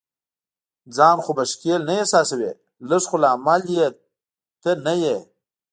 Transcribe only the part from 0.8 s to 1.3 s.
ځان